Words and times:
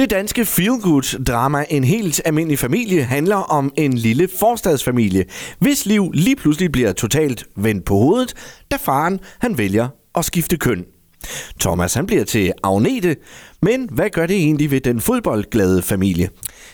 Det 0.00 0.10
danske 0.10 0.44
feel-good-drama 0.44 1.64
En 1.70 1.84
helt 1.84 2.20
almindelig 2.24 2.58
familie 2.58 3.02
handler 3.02 3.36
om 3.36 3.72
en 3.76 3.92
lille 3.92 4.28
forstadsfamilie, 4.38 5.24
hvis 5.58 5.86
liv 5.86 6.10
lige 6.14 6.36
pludselig 6.36 6.72
bliver 6.72 6.92
totalt 6.92 7.44
vendt 7.56 7.84
på 7.84 7.94
hovedet, 7.94 8.34
da 8.70 8.76
faren 8.76 9.20
han 9.38 9.58
vælger 9.58 9.88
at 10.14 10.24
skifte 10.24 10.56
køn. 10.56 10.84
Thomas 11.60 11.94
han 11.94 12.06
bliver 12.06 12.24
til 12.24 12.52
Agnete, 12.62 13.16
men 13.62 13.88
hvad 13.92 14.10
gør 14.10 14.26
det 14.26 14.36
egentlig 14.36 14.70
ved 14.70 14.80
den 14.80 15.00
fodboldglade 15.00 15.82
familie? 15.82 16.28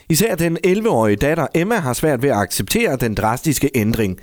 Især 0.08 0.34
den 0.34 0.58
11-årige 0.66 1.16
datter 1.16 1.46
Emma 1.54 1.74
har 1.74 1.92
svært 1.92 2.22
ved 2.22 2.30
at 2.30 2.36
acceptere 2.36 2.96
den 2.96 3.14
drastiske 3.14 3.70
ændring. 3.74 4.18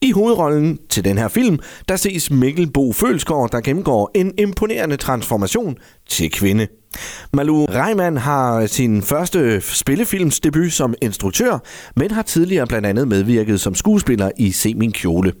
I 0.00 0.10
hovedrollen 0.10 0.78
til 0.88 1.04
den 1.04 1.18
her 1.18 1.28
film, 1.28 1.58
der 1.88 1.96
ses 1.96 2.30
Mikkel 2.30 2.70
Bo 2.70 2.92
Følsgaard, 2.92 3.50
der 3.50 3.60
gennemgår 3.60 4.10
en 4.14 4.32
imponerende 4.38 4.96
transformation 4.96 5.76
til 6.08 6.30
kvinde. 6.30 6.66
Malu 7.32 7.64
Reimann 7.64 8.16
har 8.16 8.66
sin 8.66 9.02
første 9.02 9.60
spillefilmsdebut 9.60 10.72
som 10.72 10.94
instruktør, 11.02 11.58
men 11.96 12.10
har 12.10 12.22
tidligere 12.22 12.66
blandt 12.66 12.86
andet 12.86 13.08
medvirket 13.08 13.60
som 13.60 13.74
skuespiller 13.74 14.30
i 14.38 14.52
Se 14.52 14.74
min 14.74 14.92
kjole. 14.92 15.32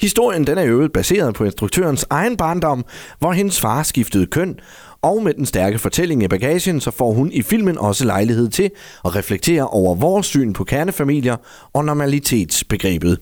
Historien 0.00 0.46
den 0.46 0.58
er 0.58 0.64
øvrigt 0.64 0.92
baseret 0.92 1.34
på 1.34 1.44
instruktørens 1.44 2.06
egen 2.10 2.36
barndom, 2.36 2.84
hvor 3.18 3.32
hendes 3.32 3.60
far 3.60 3.82
skiftede 3.82 4.26
køn, 4.26 4.54
og 5.02 5.22
med 5.22 5.34
den 5.34 5.46
stærke 5.46 5.78
fortælling 5.78 6.22
i 6.22 6.28
bagagen, 6.28 6.80
så 6.80 6.90
får 6.90 7.12
hun 7.12 7.32
i 7.32 7.42
filmen 7.42 7.78
også 7.78 8.04
lejlighed 8.04 8.48
til 8.48 8.70
at 9.04 9.16
reflektere 9.16 9.66
over 9.66 9.94
vores 9.94 10.26
syn 10.26 10.52
på 10.52 10.64
kernefamilier 10.64 11.36
og 11.72 11.84
normalitetsbegrebet. 11.84 13.18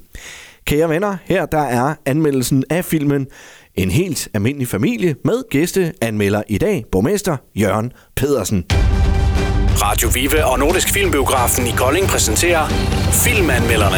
Kære 0.65 0.89
venner, 0.89 1.17
her 1.25 1.47
der 1.47 1.59
er 1.59 1.95
anmeldelsen 2.07 2.65
af 2.71 2.85
filmen 2.85 3.27
en 3.75 3.91
helt 3.91 4.29
almindelig 4.35 4.69
familie 4.69 5.17
med 5.25 5.51
gæsteanmelder 5.51 6.43
i 6.49 6.59
dag, 6.59 6.85
borgmester 6.93 7.37
Jørgen 7.57 7.93
Pedersen. 8.17 8.65
Radio 9.83 10.09
Vive 10.15 10.45
og 10.45 10.59
Nordisk 10.59 10.93
Filmbiografen 10.93 11.67
i 11.67 11.71
Kolding 11.77 12.07
præsenterer 12.07 12.69
Filmanmelderne. 13.13 13.97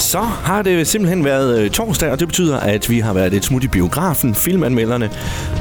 Så 0.00 0.18
har 0.18 0.62
det 0.62 0.86
simpelthen 0.86 1.24
været 1.24 1.60
øh, 1.60 1.70
torsdag, 1.70 2.10
og 2.10 2.20
det 2.20 2.28
betyder, 2.28 2.60
at 2.60 2.90
vi 2.90 2.98
har 2.98 3.12
været 3.12 3.34
et 3.34 3.44
smut 3.44 3.64
i 3.64 3.68
biografen. 3.68 4.34
Filmanmelderne 4.34 5.10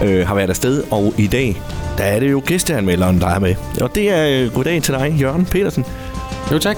øh, 0.04 0.28
har 0.28 0.36
været 0.36 0.50
afsted, 0.50 0.84
og 0.92 1.14
i 1.18 1.28
dag 1.28 1.62
der 1.98 2.04
er 2.04 2.20
det 2.20 2.32
jo 2.32 2.42
gæsteanmelderen, 2.46 3.22
der 3.22 3.28
er 3.28 3.40
med. 3.40 3.56
Og 3.82 3.96
det 3.96 4.12
er 4.12 4.44
øh, 4.46 4.54
goddag 4.54 4.84
til 4.84 4.94
dig, 4.94 5.16
Jørgen 5.20 5.46
Petersen. 5.46 5.86
Jo, 6.52 6.60
tak. 6.60 6.78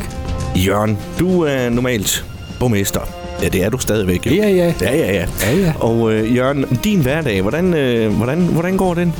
Jørgen, 0.55 0.97
du 1.19 1.41
er 1.41 1.69
normalt 1.69 2.25
borgmester. 2.59 3.01
Ja, 3.41 3.47
det 3.47 3.63
er 3.63 3.69
du 3.69 3.77
stadigvæk. 3.77 4.25
Jo. 4.25 4.31
Ja, 4.31 4.49
ja. 4.49 4.73
Ja, 4.81 4.95
ja, 4.95 5.13
ja. 5.13 5.25
Ja, 5.41 5.55
ja. 5.57 5.73
Og 5.79 6.13
øh, 6.13 6.35
Jørgen, 6.35 6.65
din 6.83 7.01
hverdag, 7.01 7.41
hvordan, 7.41 7.73
øh, 7.73 8.13
hvordan, 8.13 8.39
hvordan 8.39 8.77
går 8.77 8.93
den? 8.93 9.13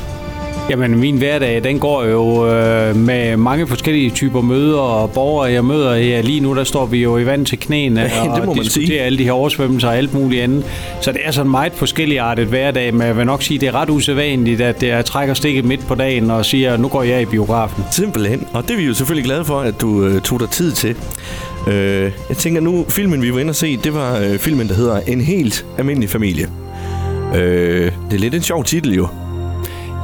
Jamen, 0.70 0.98
min 0.98 1.16
hverdag, 1.16 1.64
den 1.64 1.78
går 1.78 2.04
jo 2.04 2.52
øh, 2.52 2.96
med 2.96 3.36
mange 3.36 3.66
forskellige 3.66 4.10
typer 4.10 4.40
møder 4.40 4.78
og 4.78 5.10
borgere, 5.10 5.52
jeg 5.52 5.64
møder 5.64 5.96
her. 5.96 6.22
Lige 6.22 6.40
nu, 6.40 6.54
der 6.54 6.64
står 6.64 6.86
vi 6.86 7.02
jo 7.02 7.18
i 7.18 7.26
vand 7.26 7.46
til 7.46 7.58
knæene 7.58 8.00
Ja, 8.24 8.34
det 8.36 8.44
må 8.44 8.50
og 8.50 8.56
diskuterer 8.56 8.86
sige. 8.86 9.00
alle 9.00 9.18
de 9.18 9.24
her 9.24 9.32
oversvømmelser 9.32 9.88
og 9.88 9.96
alt 9.96 10.14
muligt 10.14 10.42
andet. 10.42 10.64
Så 11.00 11.12
det 11.12 11.20
er 11.24 11.30
sådan 11.30 11.50
meget 11.50 11.72
forskelligartet 11.72 12.46
hverdag, 12.46 12.94
men 12.94 13.06
jeg 13.06 13.16
vil 13.16 13.26
nok 13.26 13.42
sige, 13.42 13.58
det 13.58 13.68
er 13.68 13.74
ret 13.74 13.90
usædvanligt, 13.90 14.60
at 14.60 14.82
jeg 14.82 15.04
trækker 15.04 15.34
stikket 15.34 15.64
midt 15.64 15.86
på 15.86 15.94
dagen 15.94 16.30
og 16.30 16.44
siger, 16.44 16.76
nu 16.76 16.88
går 16.88 17.02
jeg 17.02 17.22
i 17.22 17.24
biografen. 17.24 17.84
Simpelthen. 17.92 18.46
Og 18.52 18.62
det 18.62 18.70
er 18.70 18.76
vi 18.76 18.84
jo 18.84 18.94
selvfølgelig 18.94 19.24
glade 19.24 19.44
for, 19.44 19.60
at 19.60 19.80
du 19.80 20.04
øh, 20.04 20.20
tog 20.20 20.40
dig 20.40 20.50
tid 20.50 20.72
til. 20.72 20.96
Øh, 21.68 22.12
jeg 22.28 22.36
tænker 22.36 22.60
nu, 22.60 22.84
filmen 22.88 23.22
vi 23.22 23.32
var 23.34 23.40
inde 23.40 23.50
og 23.50 23.56
se, 23.56 23.76
det 23.76 23.94
var 23.94 24.18
øh, 24.18 24.38
filmen, 24.38 24.68
der 24.68 24.74
hedder 24.74 25.00
En 25.06 25.20
helt 25.20 25.66
almindelig 25.78 26.10
familie. 26.10 26.48
Øh, 27.34 27.92
det 28.10 28.16
er 28.16 28.18
lidt 28.18 28.34
en 28.34 28.42
sjov 28.42 28.64
titel 28.64 28.94
jo. 28.94 29.08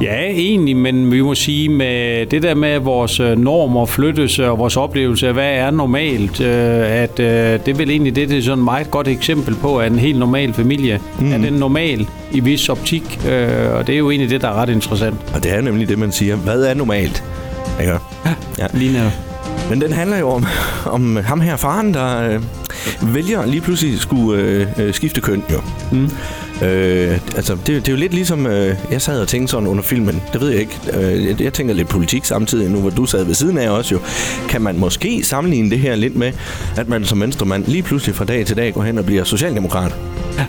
Ja, 0.01 0.29
egentlig, 0.29 0.77
men 0.77 1.11
vi 1.11 1.21
må 1.21 1.35
sige 1.35 1.69
med 1.69 2.25
det 2.25 2.43
der 2.43 2.55
med 2.55 2.69
at 2.69 2.85
vores 2.85 3.19
øh, 3.19 3.37
normer 3.37 3.85
flyttes 3.85 4.39
og 4.39 4.59
vores 4.59 4.77
oplevelse 4.77 5.27
af, 5.27 5.33
hvad 5.33 5.51
er 5.51 5.71
normalt, 5.71 6.41
øh, 6.41 7.01
at 7.01 7.19
øh, 7.19 7.25
det 7.65 7.67
er 7.67 7.73
vel 7.73 7.89
egentlig 7.89 8.15
det, 8.15 8.29
det 8.29 8.37
er 8.37 8.41
sådan 8.41 8.59
et 8.59 8.63
meget 8.65 8.91
godt 8.91 9.07
eksempel 9.07 9.55
på, 9.55 9.79
at 9.79 9.91
en 9.91 9.99
helt 9.99 10.19
normal 10.19 10.53
familie 10.53 10.99
mm. 11.19 11.33
er 11.33 11.37
den 11.37 11.53
normal 11.53 12.07
i 12.31 12.39
vis 12.39 12.69
optik, 12.69 13.19
og 13.75 13.87
det 13.87 13.95
er 13.95 13.97
jo 13.97 14.09
egentlig 14.09 14.29
det, 14.29 14.41
der 14.41 14.47
er 14.47 14.53
ret 14.53 14.69
interessant. 14.69 15.15
Og 15.35 15.43
det 15.43 15.53
er 15.53 15.61
nemlig 15.61 15.89
det, 15.89 15.99
man 15.99 16.11
siger. 16.11 16.35
Hvad 16.35 16.63
er 16.63 16.73
normalt? 16.73 17.23
Ikke? 17.81 17.93
Ja. 18.59 18.65
Lige 18.73 18.93
netop. 18.93 19.11
Men 19.69 19.81
den 19.81 19.93
handler 19.93 20.17
jo 20.17 20.29
om, 20.29 20.45
om 20.85 21.15
ham 21.15 21.41
her 21.41 21.55
faren, 21.55 21.93
der 21.93 22.29
øh, 22.29 22.41
vælger 23.13 23.45
lige 23.45 23.61
pludselig 23.61 23.99
skulle 23.99 24.43
øh, 24.77 24.93
skifte 24.93 25.21
køn. 25.21 25.43
Jo. 25.51 25.57
Mm. 25.91 26.09
Øh, 26.61 27.19
altså, 27.35 27.55
det, 27.55 27.67
det 27.67 27.87
er 27.87 27.91
jo 27.91 27.97
lidt 27.97 28.13
ligesom, 28.13 28.47
øh, 28.47 28.75
jeg 28.91 29.01
sad 29.01 29.21
og 29.21 29.27
tænkte 29.27 29.51
sådan 29.51 29.67
under 29.67 29.83
filmen. 29.83 30.21
Det 30.33 30.41
ved 30.41 30.49
jeg 30.49 30.59
ikke. 30.59 30.79
Øh, 30.93 31.25
jeg, 31.25 31.41
jeg 31.41 31.53
tænker 31.53 31.73
lidt 31.73 31.87
politik 31.89 32.25
samtidig 32.25 32.69
nu, 32.69 32.79
hvor 32.79 32.89
du 32.89 33.05
sad 33.05 33.25
ved 33.25 33.33
siden 33.33 33.57
af 33.57 33.69
også 33.69 33.95
jo. 33.95 33.99
Kan 34.49 34.61
man 34.61 34.77
måske 34.77 35.23
sammenligne 35.23 35.69
det 35.69 35.79
her 35.79 35.95
lidt 35.95 36.15
med, 36.15 36.33
at 36.77 36.89
man 36.89 37.05
som 37.05 37.21
venstremand 37.21 37.65
lige 37.65 37.83
pludselig 37.83 38.15
fra 38.15 38.25
dag 38.25 38.45
til 38.45 38.57
dag 38.57 38.73
går 38.73 38.83
hen 38.83 38.97
og 38.97 39.05
bliver 39.05 39.23
socialdemokrat? 39.23 39.95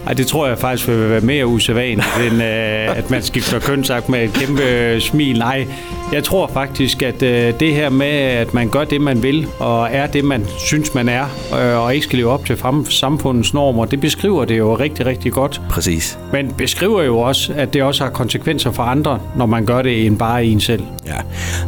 Ej, 0.06 0.12
det 0.12 0.26
tror 0.26 0.46
jeg 0.46 0.58
faktisk 0.58 0.88
vil 0.88 1.10
være 1.10 1.20
mere 1.20 1.46
usædvanligt, 1.46 2.06
end 2.26 2.42
øh, 2.42 2.98
at 2.98 3.10
man 3.10 3.22
skifter 3.22 3.58
kønsagt 3.58 4.08
med 4.08 4.24
et 4.24 4.32
kæmpe 4.32 4.62
øh, 4.62 5.00
smil. 5.00 5.38
Nej, 5.38 5.66
jeg 6.12 6.24
tror 6.24 6.46
faktisk, 6.46 7.02
at 7.02 7.22
øh, 7.22 7.60
det 7.60 7.74
her 7.74 7.90
med, 7.90 8.06
at 8.06 8.54
man 8.54 8.68
gør 8.68 8.84
det, 8.84 9.00
man 9.00 9.22
vil, 9.22 9.46
og 9.58 9.88
er 9.92 10.06
det, 10.06 10.24
man 10.24 10.46
synes, 10.58 10.94
man 10.94 11.08
er, 11.08 11.24
øh, 11.60 11.84
og 11.84 11.94
ikke 11.94 12.04
skal 12.04 12.18
leve 12.18 12.30
op 12.30 12.46
til 12.46 12.58
samfundets 12.90 13.54
normer, 13.54 13.84
det 13.84 14.00
beskriver 14.00 14.44
det 14.44 14.58
jo 14.58 14.74
rigtig, 14.74 15.06
rigtig 15.06 15.32
godt. 15.32 15.60
Præcis. 15.70 16.01
Men 16.32 16.52
beskriver 16.58 17.02
jo 17.02 17.18
også, 17.18 17.52
at 17.56 17.74
det 17.74 17.82
også 17.82 18.04
har 18.04 18.10
konsekvenser 18.10 18.70
for 18.70 18.82
andre, 18.82 19.20
når 19.36 19.46
man 19.46 19.66
gør 19.66 19.82
det 19.82 20.06
end 20.06 20.18
bare 20.18 20.44
en 20.44 20.60
selv. 20.60 20.82
Ja, 21.06 21.16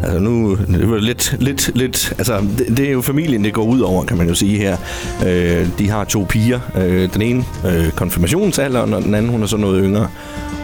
altså 0.03 0.19
nu, 0.19 0.57
det 0.57 0.91
var 0.91 0.99
lidt, 0.99 1.37
lidt, 1.41 1.71
lidt, 1.75 2.13
altså 2.19 2.41
det, 2.59 2.77
det 2.77 2.89
er 2.89 2.93
jo 2.93 3.01
familien, 3.01 3.45
det 3.45 3.53
går 3.53 3.65
ud 3.65 3.81
over, 3.81 4.05
kan 4.05 4.17
man 4.17 4.29
jo 4.29 4.35
sige 4.35 4.59
her. 4.59 4.77
Øh, 5.27 5.69
de 5.79 5.91
har 5.91 6.05
to 6.05 6.27
piger, 6.29 6.61
øh, 6.77 7.13
den 7.15 7.23
ene 7.23 7.45
øh, 7.67 7.91
konfirmationsalderen, 7.91 8.95
og 8.95 9.03
den 9.03 9.15
anden, 9.15 9.31
hun 9.31 9.43
er 9.43 9.47
så 9.47 9.57
noget 9.57 9.85
yngre. 9.85 10.09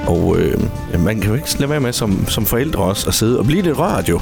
Og 0.06 0.36
øh, 0.38 0.60
man 1.04 1.20
kan 1.20 1.30
jo 1.30 1.34
ikke 1.34 1.58
lade 1.58 1.70
være 1.70 1.80
med 1.80 1.92
som, 1.92 2.28
som 2.28 2.46
forældre 2.46 2.82
også 2.82 3.08
at 3.08 3.14
sidde 3.14 3.38
og 3.38 3.46
blive 3.46 3.62
lidt 3.62 3.78
rørt 3.78 4.08
jo. 4.08 4.20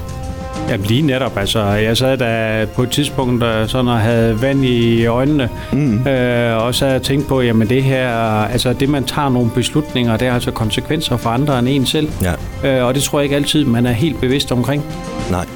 Jamen 0.68 0.86
lige 0.86 1.02
netop, 1.02 1.36
altså 1.36 1.64
jeg 1.64 1.96
sad 1.96 2.16
der 2.16 2.66
på 2.66 2.82
et 2.82 2.90
tidspunkt 2.90 3.44
sådan 3.66 3.88
og 3.88 3.98
havde 3.98 4.42
vand 4.42 4.64
i 4.64 5.06
øjnene, 5.06 5.48
mm. 5.72 6.06
øh, 6.06 6.56
og 6.62 6.74
så 6.74 6.84
havde 6.84 6.94
jeg 6.94 7.02
tænkt 7.02 7.26
på, 7.28 7.40
jamen 7.40 7.68
det 7.68 7.82
her, 7.82 8.08
altså 8.42 8.72
det 8.72 8.88
man 8.88 9.04
tager 9.04 9.28
nogle 9.28 9.50
beslutninger, 9.54 10.16
det 10.16 10.26
har 10.28 10.34
altså 10.34 10.50
konsekvenser 10.50 11.16
for 11.16 11.30
andre 11.30 11.58
end 11.58 11.68
en 11.68 11.86
selv. 11.86 12.08
Ja, 12.22 12.32
Øh, 12.64 12.84
og 12.84 12.94
det 12.94 13.02
tror 13.02 13.18
jeg 13.18 13.24
ikke 13.24 13.36
altid, 13.36 13.64
man 13.64 13.86
er 13.86 13.92
helt 13.92 14.20
bevidst 14.20 14.52
omkring. 14.52 14.84
nej. 15.30 15.46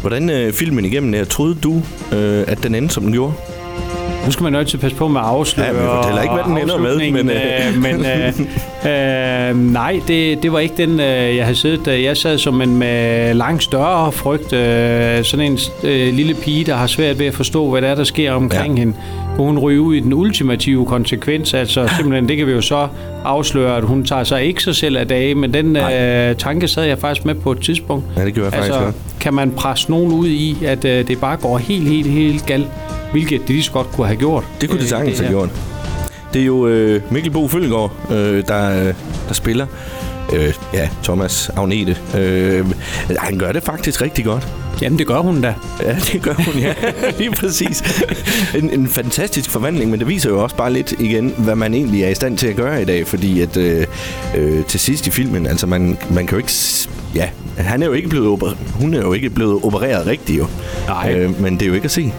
Hvordan 0.00 0.30
øh, 0.30 0.52
filmen 0.52 0.84
igennem 0.84 1.12
der, 1.12 1.24
troede 1.24 1.54
du, 1.62 1.82
øh, 2.12 2.44
at 2.48 2.62
den 2.62 2.74
endte, 2.74 2.94
som 2.94 3.02
den 3.02 3.12
gjorde? 3.12 3.32
Nu 4.26 4.32
skal 4.32 4.44
man 4.44 4.52
jo 4.52 4.58
altid 4.58 4.78
passe 4.78 4.96
på 4.96 5.08
med 5.08 5.20
at 5.20 5.26
afsløre 5.26 5.66
Ja, 5.66 5.72
vi 5.72 5.78
fortæller 5.78 6.22
ikke, 6.22 6.34
hvad 6.34 6.44
den 6.44 6.58
ender 6.58 6.78
med, 6.78 7.10
men, 7.12 7.30
øh. 7.30 7.36
øh, 7.36 7.82
men 7.82 8.06
øh, 8.06 9.50
øh, 9.60 9.72
nej, 9.72 10.00
det, 10.08 10.42
det 10.42 10.52
var 10.52 10.58
ikke 10.58 10.74
den, 10.76 11.00
øh, 11.00 11.36
jeg 11.36 11.44
havde 11.44 11.56
siddet. 11.58 11.88
øh, 11.88 12.02
Jeg 12.02 12.16
sad 12.16 12.38
som 12.38 12.62
en 12.62 12.76
med 12.76 13.34
langt 13.34 13.62
større 13.62 14.12
frygt. 14.12 14.52
Øh, 14.52 15.24
sådan 15.24 15.52
en 15.52 15.58
øh, 15.84 16.14
lille 16.14 16.34
pige, 16.34 16.64
der 16.64 16.74
har 16.74 16.86
svært 16.86 17.18
ved 17.18 17.26
at 17.26 17.34
forstå, 17.34 17.70
hvad 17.70 17.82
der 17.82 17.88
er, 17.88 17.94
der 17.94 18.04
sker 18.04 18.32
omkring 18.32 18.74
Ja. 18.74 18.78
hende. 18.80 18.94
Kunne 19.36 19.46
hun 19.46 19.58
ryge 19.58 19.80
ud 19.80 19.94
i 19.94 20.00
den 20.00 20.12
ultimative 20.12 20.86
konsekvens? 20.86 21.54
Altså 21.54 21.88
simpelthen, 21.96 22.28
det 22.28 22.36
kan 22.36 22.46
vi 22.46 22.52
jo 22.52 22.60
så 22.60 22.88
afsløre, 23.24 23.76
at 23.76 23.82
hun 23.84 24.04
tager 24.04 24.24
sig 24.24 24.44
ikke 24.44 24.62
sig 24.62 24.76
selv 24.76 24.96
af 24.96 25.08
dage, 25.08 25.34
men 25.34 25.54
den 25.54 25.76
øh, 25.76 26.34
tanke 26.36 26.68
sad 26.68 26.84
jeg 26.84 26.98
faktisk 26.98 27.26
med 27.26 27.34
på 27.34 27.52
et 27.52 27.60
tidspunkt. 27.60 28.04
Ja, 28.16 28.24
det 28.24 28.34
gjorde 28.34 28.44
jeg 28.44 28.52
faktisk 28.52 28.72
Altså, 28.72 28.86
også. 28.86 28.98
kan 29.20 29.34
man 29.34 29.50
presse 29.50 29.90
nogen 29.90 30.12
ud 30.12 30.28
i, 30.28 30.56
at 30.64 30.84
øh, 30.84 31.08
det 31.08 31.20
bare 31.20 31.36
går 31.36 31.58
helt, 31.58 31.88
helt, 31.88 32.10
helt 32.10 32.46
galt? 32.46 32.66
Hvilket 33.12 33.48
de 33.48 33.52
lige 33.52 33.62
så 33.62 33.72
godt 33.72 33.86
kunne 33.92 34.06
have 34.06 34.16
gjort. 34.18 34.44
Det 34.60 34.68
kunne 34.68 34.78
det 34.78 34.84
øh, 34.84 34.90
sagtens 34.90 35.18
have 35.18 35.30
gjort. 35.30 35.48
Det 36.34 36.42
er 36.42 36.46
jo 36.46 36.66
øh, 36.66 37.02
Mikkel 37.10 37.30
Bo 37.32 37.48
Følgaard, 37.48 37.92
øh, 38.10 38.46
der, 38.46 38.86
øh, 38.88 38.94
der 39.28 39.34
spiller. 39.34 39.66
Øh, 40.34 40.54
ja, 40.74 40.88
Thomas 41.04 41.50
Agnete. 41.56 41.96
Øh, 42.18 42.66
han 43.18 43.38
gør 43.38 43.52
det 43.52 43.62
faktisk 43.62 44.02
rigtig 44.02 44.24
godt. 44.24 44.48
Jamen, 44.82 44.98
det 44.98 45.06
gør 45.06 45.18
hun 45.18 45.40
da. 45.40 45.54
Ja, 45.82 45.96
det 46.12 46.22
gør 46.22 46.32
hun, 46.34 46.54
ja. 46.54 46.74
Lige 47.18 47.30
præcis. 47.30 48.02
En, 48.54 48.70
en 48.70 48.88
fantastisk 48.88 49.50
forvandling, 49.50 49.90
men 49.90 50.00
det 50.00 50.08
viser 50.08 50.30
jo 50.30 50.42
også 50.42 50.56
bare 50.56 50.72
lidt 50.72 50.92
igen, 50.98 51.34
hvad 51.38 51.54
man 51.56 51.74
egentlig 51.74 52.02
er 52.02 52.08
i 52.08 52.14
stand 52.14 52.38
til 52.38 52.46
at 52.46 52.56
gøre 52.56 52.82
i 52.82 52.84
dag, 52.84 53.06
fordi 53.06 53.40
at 53.40 53.56
øh, 53.56 53.86
øh, 54.36 54.64
til 54.64 54.80
sidst 54.80 55.06
i 55.06 55.10
filmen, 55.10 55.46
altså 55.46 55.66
man, 55.66 55.98
man 56.10 56.26
kan 56.26 56.30
jo 56.30 56.38
ikke... 56.38 56.52
Ja, 57.14 57.28
han 57.56 57.82
er 57.82 57.86
jo 57.86 57.92
ikke 57.92 58.08
blevet 58.08 58.28
oper- 58.28 58.56
hun 58.80 58.94
er 58.94 58.98
jo 59.00 59.12
ikke 59.12 59.30
blevet 59.30 59.60
opereret 59.64 60.06
rigtigt 60.06 60.38
jo. 60.38 60.46
Nej. 60.86 61.12
Øh, 61.14 61.40
men 61.42 61.54
det 61.54 61.62
er 61.62 61.66
jo 61.66 61.74
ikke 61.74 61.84
at 61.84 61.90
se. 61.90 62.12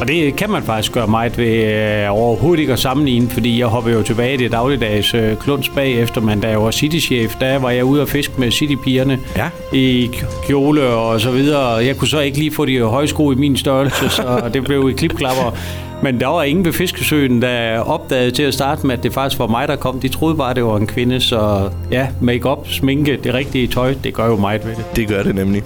Og 0.00 0.08
det 0.08 0.36
kan 0.36 0.50
man 0.50 0.62
faktisk 0.62 0.92
gøre 0.92 1.06
meget 1.06 1.38
ved 1.38 1.64
øh, 2.04 2.10
overhovedet 2.10 2.60
ikke 2.60 2.72
at 2.72 2.78
sammenligne, 2.78 3.28
fordi 3.30 3.58
jeg 3.58 3.66
hopper 3.66 3.90
jo 3.90 4.02
tilbage 4.02 4.34
i 4.34 4.36
det 4.36 4.52
dagligdags 4.52 5.14
øh, 5.14 5.36
kluns 5.36 5.68
bagefter, 5.68 6.20
men 6.20 6.40
da 6.40 6.48
jeg 6.48 6.62
var 6.62 6.70
citychef, 6.70 7.34
der 7.40 7.58
var 7.58 7.70
jeg 7.70 7.84
ude 7.84 8.02
og 8.02 8.08
fiske 8.08 8.32
med 8.38 8.50
citypigerne 8.50 9.18
Ja. 9.36 9.48
i 9.72 10.10
kjole 10.46 10.82
og 10.86 11.20
så 11.20 11.30
videre. 11.30 11.68
Jeg 11.68 11.96
kunne 11.96 12.08
så 12.08 12.20
ikke 12.20 12.38
lige 12.38 12.50
få 12.52 12.64
de 12.64 12.80
høje 12.80 13.06
sko 13.08 13.32
i 13.32 13.34
min 13.34 13.56
størrelse, 13.56 14.08
så 14.08 14.22
det 14.54 14.64
blev 14.64 14.88
i 14.90 14.92
klipklapper. 14.92 15.56
Men 16.04 16.20
der 16.20 16.26
var 16.26 16.42
ingen 16.42 16.64
ved 16.64 16.72
Fiskesøen, 16.72 17.42
der 17.42 17.78
opdagede 17.78 18.30
til 18.30 18.42
at 18.42 18.54
starte 18.54 18.86
med, 18.86 18.98
at 18.98 19.02
det 19.02 19.12
faktisk 19.12 19.38
var 19.38 19.46
mig, 19.46 19.68
der 19.68 19.76
kom. 19.76 20.00
De 20.00 20.08
troede 20.08 20.36
bare, 20.36 20.54
det 20.54 20.64
var 20.64 20.76
en 20.76 20.86
kvinde, 20.86 21.20
så 21.20 21.70
ja, 21.90 22.08
make-up, 22.20 22.68
sminke, 22.68 23.18
det 23.24 23.34
rigtige 23.34 23.66
tøj, 23.66 23.94
det 24.04 24.14
gør 24.14 24.26
jo 24.26 24.36
meget 24.36 24.66
ved 24.66 24.74
det. 24.76 24.84
Det 24.96 25.08
gør 25.08 25.22
det 25.22 25.34
nemlig. 25.34 25.62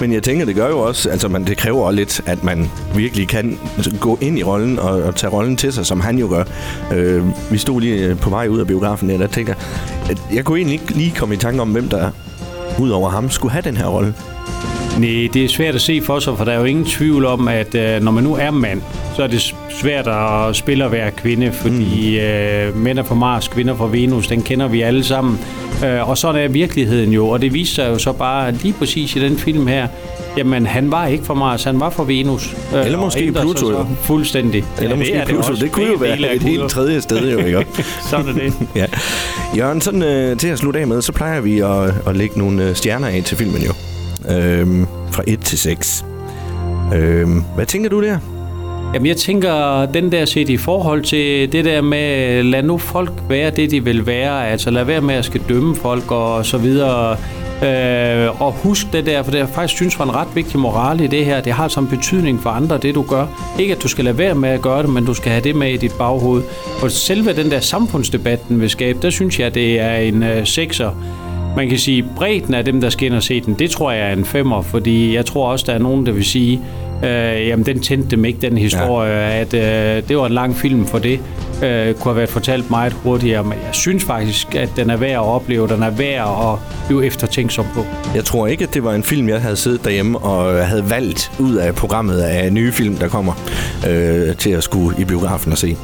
Men 0.00 0.12
jeg 0.12 0.22
tænker, 0.22 0.44
det 0.44 0.54
gør 0.54 0.68
jo 0.68 0.78
også, 0.78 1.10
altså 1.10 1.28
man, 1.28 1.44
det 1.44 1.56
kræver 1.56 1.82
også 1.82 1.96
lidt, 1.96 2.20
at 2.26 2.44
man 2.44 2.70
virkelig 2.94 3.28
kan 3.28 3.58
gå 4.00 4.18
ind 4.20 4.38
i 4.38 4.42
rollen 4.42 4.78
og, 4.78 5.02
og 5.02 5.16
tage 5.16 5.32
rollen 5.32 5.56
til 5.56 5.72
sig, 5.72 5.86
som 5.86 6.00
han 6.00 6.18
jo 6.18 6.28
gør. 6.28 6.44
Øh, 6.92 7.22
vi 7.52 7.58
stod 7.58 7.80
lige 7.80 8.04
øh, 8.04 8.18
på 8.18 8.30
vej 8.30 8.48
ud 8.48 8.60
af 8.60 8.66
biografen, 8.66 9.10
og 9.10 9.18
der 9.18 9.26
tænker 9.26 9.54
at 10.10 10.22
jeg 10.34 10.44
kunne 10.44 10.58
egentlig 10.58 10.80
ikke 10.80 10.94
lige 10.94 11.12
komme 11.16 11.34
i 11.34 11.38
tanke 11.38 11.62
om, 11.62 11.68
hvem 11.68 11.88
der 11.88 12.10
ud 12.80 12.90
over 12.90 13.10
ham 13.10 13.30
skulle 13.30 13.52
have 13.52 13.62
den 13.62 13.76
her 13.76 13.86
rolle. 13.86 14.14
Nej, 14.98 15.28
det 15.34 15.44
er 15.44 15.48
svært 15.48 15.74
at 15.74 15.80
se 15.80 16.02
for 16.02 16.18
sig, 16.18 16.36
for 16.38 16.44
der 16.44 16.52
er 16.52 16.58
jo 16.58 16.64
ingen 16.64 16.84
tvivl 16.84 17.26
om, 17.26 17.48
at 17.48 17.74
øh, 17.74 18.02
når 18.02 18.12
man 18.12 18.24
nu 18.24 18.34
er 18.34 18.50
mand, 18.50 18.82
så 19.16 19.22
er 19.22 19.26
det 19.26 19.54
svært 19.80 20.08
at 20.08 20.56
spille 20.56 20.84
at 20.84 20.92
være 20.92 21.10
kvinde, 21.10 21.52
fordi 21.52 22.18
mm. 22.18 22.24
øh, 22.24 22.76
mænd 22.76 22.98
er 22.98 23.02
fra 23.02 23.14
Mars, 23.14 23.48
kvinder 23.48 23.76
fra 23.76 23.86
Venus, 23.86 24.26
den 24.26 24.42
kender 24.42 24.68
vi 24.68 24.80
alle 24.80 25.04
sammen. 25.04 25.38
Øh, 25.84 26.08
og 26.08 26.18
sådan 26.18 26.42
er 26.42 26.48
virkeligheden 26.48 27.12
jo, 27.12 27.28
og 27.28 27.42
det 27.42 27.54
viser 27.54 27.74
sig 27.74 27.88
jo 27.90 27.98
så 27.98 28.12
bare 28.12 28.52
lige 28.52 28.72
præcis 28.72 29.16
i 29.16 29.20
den 29.20 29.38
film 29.38 29.66
her, 29.66 29.88
jamen 30.36 30.66
han 30.66 30.90
var 30.90 31.06
ikke 31.06 31.24
fra 31.24 31.34
Mars, 31.34 31.64
han 31.64 31.80
var 31.80 31.90
fra 31.90 32.04
Venus. 32.04 32.56
Øh, 32.74 32.84
Eller 32.84 32.98
måske 32.98 33.32
Pluto 33.32 33.70
jo. 33.70 33.86
Fuldstændig. 34.02 34.64
Eller 34.76 34.90
ja, 34.90 34.96
måske 34.96 35.14
det 35.14 35.26
Pluto, 35.26 35.52
det, 35.52 35.60
det 35.60 35.72
kunne 35.72 35.86
jo 35.86 35.96
være 35.96 36.34
et 36.34 36.42
helt 36.42 36.70
tredje 36.70 37.00
sted 37.00 37.32
jo, 37.32 37.38
ikke? 37.38 37.66
sådan 38.10 38.28
er 38.28 38.32
det. 38.32 38.52
ja. 38.76 38.86
Jørgen, 39.56 39.80
sådan 39.80 40.02
øh, 40.02 40.36
til 40.36 40.48
at 40.48 40.58
slutte 40.58 40.80
af 40.80 40.86
med, 40.86 41.02
så 41.02 41.12
plejer 41.12 41.40
vi 41.40 41.58
at, 41.60 41.94
at 42.06 42.16
lægge 42.16 42.38
nogle 42.38 42.64
øh, 42.64 42.74
stjerner 42.74 43.08
af 43.08 43.22
til 43.24 43.36
filmen 43.36 43.62
jo. 43.62 43.72
Øhm, 44.28 44.86
fra 45.10 45.22
1 45.26 45.40
til 45.40 45.58
6. 45.58 46.04
Øhm, 46.94 47.42
hvad 47.54 47.66
tænker 47.66 47.90
du 47.90 48.02
der? 48.02 48.18
Jamen 48.94 49.06
jeg 49.06 49.16
tænker, 49.16 49.86
den 49.86 50.12
der 50.12 50.24
set 50.24 50.48
i 50.48 50.56
forhold 50.56 51.02
til 51.02 51.52
det 51.52 51.64
der 51.64 51.80
med, 51.80 52.42
lad 52.42 52.62
nu 52.62 52.78
folk 52.78 53.12
være 53.28 53.50
det, 53.50 53.70
de 53.70 53.84
vil 53.84 54.06
være. 54.06 54.48
Altså 54.48 54.70
lad 54.70 54.84
være 54.84 55.00
med 55.00 55.14
at 55.14 55.24
skal 55.24 55.40
dømme 55.48 55.76
folk 55.76 56.10
og 56.10 56.46
så 56.46 56.58
videre. 56.58 57.16
Øh, 57.62 58.42
og 58.42 58.52
husk 58.52 58.92
det 58.92 59.06
der, 59.06 59.22
for 59.22 59.30
det 59.30 59.38
jeg 59.38 59.48
faktisk 59.48 59.76
synes 59.76 59.98
var 59.98 60.04
en 60.04 60.14
ret 60.14 60.28
vigtig 60.34 60.58
moral 60.58 61.00
i 61.00 61.06
det 61.06 61.24
her. 61.24 61.40
Det 61.40 61.52
har 61.52 61.68
som 61.68 61.84
en 61.84 61.90
betydning 61.90 62.40
for 62.42 62.50
andre, 62.50 62.78
det 62.78 62.94
du 62.94 63.02
gør. 63.02 63.26
Ikke 63.58 63.74
at 63.74 63.82
du 63.82 63.88
skal 63.88 64.04
lade 64.04 64.18
være 64.18 64.34
med 64.34 64.48
at 64.48 64.62
gøre 64.62 64.82
det, 64.82 64.90
men 64.90 65.04
du 65.04 65.14
skal 65.14 65.30
have 65.32 65.44
det 65.44 65.56
med 65.56 65.72
i 65.72 65.76
dit 65.76 65.92
baghoved. 65.98 66.42
Og 66.82 66.90
selve 66.90 67.32
den 67.32 67.50
der 67.50 67.60
samfundsdebatten 67.60 68.60
vil 68.60 68.70
skabe, 68.70 68.98
der 69.02 69.10
synes 69.10 69.40
jeg, 69.40 69.54
det 69.54 69.80
er 69.80 69.96
en 69.96 70.22
øh, 70.22 70.46
sekser. 70.46 70.90
Man 71.56 71.68
kan 71.68 71.78
sige, 71.78 72.04
bredden 72.16 72.54
af 72.54 72.64
dem, 72.64 72.80
der 72.80 72.90
skal 72.90 73.06
ind 73.06 73.14
og 73.14 73.22
se 73.22 73.40
den, 73.40 73.54
det 73.54 73.70
tror 73.70 73.90
jeg 73.90 74.08
er 74.08 74.12
en 74.12 74.24
femmer, 74.24 74.62
fordi 74.62 75.14
jeg 75.14 75.26
tror 75.26 75.48
også, 75.48 75.64
der 75.68 75.72
er 75.72 75.78
nogen, 75.78 76.06
der 76.06 76.12
vil 76.12 76.24
sige, 76.24 76.60
øh, 77.04 77.48
jamen 77.48 77.66
den 77.66 77.80
tændte 77.80 78.10
dem 78.10 78.24
ikke, 78.24 78.38
den 78.40 78.58
historie, 78.58 79.12
ja. 79.12 79.40
at 79.40 79.54
øh, 79.54 80.08
det 80.08 80.16
var 80.16 80.26
en 80.26 80.32
lang 80.32 80.56
film 80.56 80.86
for 80.86 80.98
det, 80.98 81.20
øh, 81.62 81.94
kunne 81.94 82.04
have 82.04 82.16
været 82.16 82.28
fortalt 82.28 82.70
meget 82.70 82.92
hurtigere, 82.92 83.44
men 83.44 83.52
jeg 83.52 83.74
synes 83.74 84.04
faktisk, 84.04 84.54
at 84.54 84.68
den 84.76 84.90
er 84.90 84.96
værd 84.96 85.10
at 85.10 85.18
opleve, 85.18 85.68
den 85.68 85.82
er 85.82 85.90
værd 85.90 86.52
at 86.52 86.86
blive 86.86 87.06
eftertænksom 87.06 87.66
på. 87.74 87.84
Jeg 88.14 88.24
tror 88.24 88.46
ikke, 88.46 88.64
at 88.64 88.74
det 88.74 88.84
var 88.84 88.94
en 88.94 89.04
film, 89.04 89.28
jeg 89.28 89.40
havde 89.40 89.56
siddet 89.56 89.84
derhjemme 89.84 90.18
og 90.18 90.66
havde 90.66 90.90
valgt 90.90 91.32
ud 91.38 91.54
af 91.54 91.74
programmet 91.74 92.20
af 92.20 92.52
nye 92.52 92.72
film, 92.72 92.94
der 92.94 93.08
kommer 93.08 93.32
øh, 93.88 94.36
til 94.36 94.50
at 94.50 94.62
skulle 94.62 95.00
i 95.00 95.04
biografen 95.04 95.52
og 95.52 95.58
se. 95.58 95.76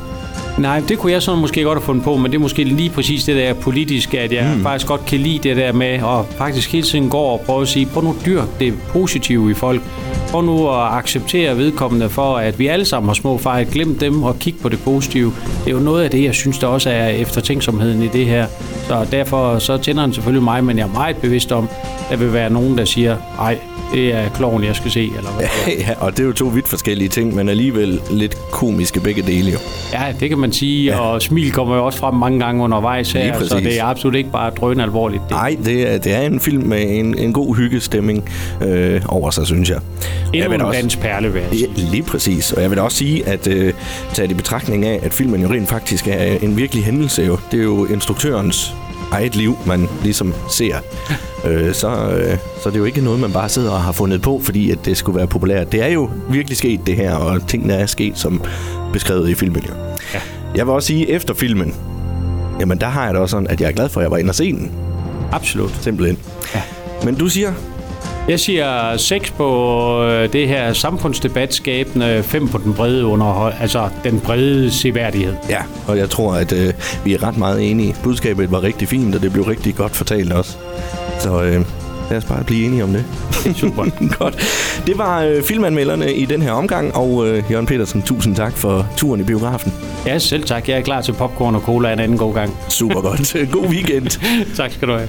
Nej, 0.58 0.82
det 0.88 0.98
kunne 0.98 1.12
jeg 1.12 1.22
sådan 1.22 1.40
måske 1.40 1.62
godt 1.62 1.78
have 1.78 1.84
fundet 1.84 2.04
på, 2.04 2.16
men 2.16 2.30
det 2.32 2.34
er 2.34 2.40
måske 2.40 2.64
lige 2.64 2.90
præcis 2.90 3.24
det 3.24 3.36
der 3.36 3.54
politiske, 3.54 4.20
at 4.20 4.32
jeg 4.32 4.52
mm. 4.56 4.62
faktisk 4.62 4.86
godt 4.86 5.06
kan 5.06 5.20
lide 5.20 5.48
det 5.48 5.56
der 5.56 5.72
med, 5.72 5.86
at 5.86 6.26
faktisk 6.38 6.72
hele 6.72 6.86
tiden 6.86 7.08
går 7.08 7.32
og 7.32 7.40
prøve 7.40 7.62
at 7.62 7.68
sige, 7.68 7.86
prøv 7.86 8.04
nu 8.04 8.10
at 8.10 8.26
dyrke 8.26 8.48
det 8.60 8.74
positive 8.88 9.50
i 9.50 9.54
folk. 9.54 9.82
Prøv 10.30 10.42
nu 10.42 10.68
at 10.68 10.92
acceptere 10.92 11.56
vedkommende 11.56 12.08
for, 12.08 12.36
at 12.36 12.58
vi 12.58 12.66
alle 12.66 12.84
sammen 12.84 13.08
har 13.08 13.14
små 13.14 13.38
fejl. 13.38 13.66
Glem 13.66 13.98
dem 13.98 14.22
og 14.22 14.38
kig 14.38 14.54
på 14.62 14.68
det 14.68 14.78
positive. 14.84 15.32
Det 15.64 15.70
er 15.70 15.76
jo 15.76 15.82
noget 15.82 16.04
af 16.04 16.10
det, 16.10 16.24
jeg 16.24 16.34
synes, 16.34 16.58
der 16.58 16.66
også 16.66 16.90
er 16.90 17.08
eftertænksomheden 17.08 18.02
i 18.02 18.08
det 18.08 18.26
her. 18.26 18.46
Så 18.88 19.06
derfor 19.10 19.58
så 19.58 19.76
tænder 19.76 20.02
den 20.02 20.12
selvfølgelig 20.12 20.44
mig, 20.44 20.64
men 20.64 20.78
jeg 20.78 20.84
er 20.88 20.92
meget 20.92 21.16
bevidst 21.16 21.52
om, 21.52 21.68
at 22.10 22.10
der 22.10 22.16
vil 22.16 22.32
være 22.32 22.50
nogen, 22.50 22.78
der 22.78 22.84
siger, 22.84 23.16
nej, 23.38 23.58
det 23.92 24.14
er 24.14 24.28
kloven, 24.28 24.64
jeg 24.64 24.76
skal 24.76 24.90
se, 24.90 25.12
eller 25.16 25.30
hvad? 25.30 25.46
ja, 25.86 25.94
og 26.00 26.12
det 26.12 26.20
er 26.20 26.24
jo 26.26 26.32
to 26.32 26.44
vidt 26.44 26.68
forskellige 26.68 27.08
ting, 27.08 27.34
men 27.34 27.48
alligevel 27.48 28.00
lidt 28.10 28.36
komiske 28.50 29.00
begge 29.00 29.22
dele 29.22 29.50
jo. 29.50 29.58
Ja, 29.92 30.14
det 30.20 30.28
kan 30.28 30.38
man 30.38 30.52
sige, 30.52 30.84
ja. 30.84 31.00
og 31.00 31.22
smil 31.22 31.52
kommer 31.52 31.76
jo 31.76 31.86
også 31.86 31.98
frem 31.98 32.14
mange 32.14 32.40
gange 32.40 32.62
undervejs 32.62 33.12
her, 33.12 33.44
så 33.44 33.60
det 33.60 33.80
er 33.80 33.84
absolut 33.84 34.14
ikke 34.14 34.30
bare 34.30 34.50
drøn 34.50 34.80
alvorligt. 34.80 35.30
Nej, 35.30 35.56
det 35.64 35.94
er, 35.94 35.98
det 35.98 36.14
er 36.14 36.20
en 36.20 36.40
film 36.40 36.62
med 36.62 36.84
en, 36.88 37.18
en 37.18 37.32
god 37.32 37.56
hyggestemning 37.56 38.28
øh, 38.62 39.02
over 39.08 39.30
sig, 39.30 39.46
synes 39.46 39.70
jeg. 39.70 39.78
Endnu 40.34 40.50
jeg 40.50 40.54
en 40.54 40.60
også, 40.60 40.80
dansk 40.80 41.00
perle, 41.00 41.32
ja, 41.52 41.66
Lige 41.76 42.02
præcis, 42.02 42.52
og 42.52 42.62
jeg 42.62 42.70
vil 42.70 42.78
også 42.78 42.96
sige, 42.96 43.28
at 43.28 43.46
øh, 43.46 43.72
tage 44.14 44.30
i 44.30 44.34
betragtning 44.34 44.84
af, 44.84 45.00
at 45.02 45.12
filmen 45.12 45.42
jo 45.42 45.48
rent 45.48 45.68
faktisk 45.68 46.08
er 46.08 46.38
en 46.42 46.56
virkelig 46.56 46.84
hændelse 46.84 47.22
jo. 47.22 47.38
Det 47.50 47.60
er 47.60 47.64
jo 47.64 47.86
instruktørens 47.86 48.74
eget 49.12 49.36
liv, 49.36 49.58
man 49.66 49.88
ligesom 50.02 50.34
ser, 50.50 50.76
øh, 51.44 51.74
så, 51.74 51.88
øh, 51.88 52.38
så 52.62 52.68
det 52.68 52.74
er 52.74 52.78
jo 52.78 52.84
ikke 52.84 53.00
noget, 53.00 53.20
man 53.20 53.32
bare 53.32 53.48
sidder 53.48 53.70
og 53.70 53.80
har 53.82 53.92
fundet 53.92 54.22
på, 54.22 54.40
fordi 54.44 54.70
at 54.70 54.78
det 54.84 54.96
skulle 54.96 55.18
være 55.18 55.26
populært. 55.26 55.72
Det 55.72 55.82
er 55.82 55.88
jo 55.88 56.10
virkelig 56.30 56.58
sket 56.58 56.80
det 56.86 56.96
her, 56.96 57.14
og 57.14 57.48
tingene 57.48 57.74
er 57.74 57.86
sket 57.86 58.18
som 58.18 58.42
beskrevet 58.92 59.28
i 59.28 59.34
filmen. 59.34 59.62
Jo. 59.68 59.74
Ja. 60.14 60.20
Jeg 60.54 60.66
vil 60.66 60.74
også 60.74 60.86
sige, 60.86 61.10
efter 61.10 61.34
filmen, 61.34 61.74
jamen 62.60 62.80
der 62.80 62.86
har 62.86 63.04
jeg 63.04 63.14
det 63.14 63.22
også 63.22 63.30
sådan, 63.30 63.46
at 63.46 63.60
jeg 63.60 63.68
er 63.68 63.72
glad 63.72 63.88
for, 63.88 64.00
at 64.00 64.04
jeg 64.04 64.10
var 64.10 64.16
inde 64.16 64.30
og 64.30 64.34
se 64.34 64.52
den. 64.52 64.72
Absolut. 65.32 65.78
Simpelthen. 65.80 66.18
Ja. 66.54 66.62
Men 67.04 67.14
du 67.14 67.28
siger, 67.28 67.52
jeg 68.28 68.40
siger 68.40 68.96
6 68.96 69.30
på 69.30 70.02
øh, 70.04 70.32
det 70.32 70.48
her 70.48 70.72
samfundsdebatskabende, 70.72 72.22
5 72.22 72.48
på 72.48 72.58
den 72.58 72.74
brede 72.74 73.04
underhold, 73.04 73.54
altså 73.60 73.88
den 74.04 74.20
brede 74.20 74.70
seværdighed. 74.70 75.34
Ja, 75.48 75.62
og 75.86 75.98
jeg 75.98 76.10
tror, 76.10 76.34
at 76.34 76.52
øh, 76.52 76.72
vi 77.04 77.14
er 77.14 77.22
ret 77.22 77.36
meget 77.36 77.70
enige. 77.70 77.96
Budskabet 78.02 78.52
var 78.52 78.62
rigtig 78.62 78.88
fint, 78.88 79.14
og 79.14 79.22
det 79.22 79.32
blev 79.32 79.44
rigtig 79.44 79.74
godt 79.74 79.96
fortalt 79.96 80.32
også. 80.32 80.56
Så 81.20 81.42
øh, 81.42 81.64
lad 82.10 82.18
os 82.18 82.24
bare 82.24 82.44
blive 82.44 82.66
enige 82.66 82.84
om 82.84 82.90
det. 82.90 83.04
Super. 83.56 83.84
godt. 84.18 84.34
Det 84.86 84.98
var 84.98 85.22
øh, 85.22 85.42
filmanmelderne 85.42 86.14
i 86.14 86.24
den 86.24 86.42
her 86.42 86.52
omgang, 86.52 86.96
og 86.96 87.28
øh, 87.28 87.42
Jørgen 87.50 87.66
Petersen, 87.66 88.02
tusind 88.02 88.36
tak 88.36 88.52
for 88.52 88.86
turen 88.96 89.20
i 89.20 89.24
biografen. 89.24 89.72
Ja, 90.06 90.18
selv 90.18 90.44
tak. 90.44 90.68
Jeg 90.68 90.78
er 90.78 90.82
klar 90.82 91.00
til 91.00 91.12
popcorn 91.12 91.54
og 91.54 91.60
cola 91.60 91.92
en 91.92 91.98
anden 91.98 92.18
god 92.18 92.34
gang. 92.34 92.58
Super 92.68 93.00
godt. 93.00 93.36
God 93.52 93.68
weekend. 93.68 94.20
tak 94.56 94.72
skal 94.72 94.88
du 94.88 94.92
have. 94.92 95.08